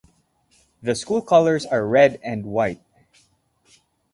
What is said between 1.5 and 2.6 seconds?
are red and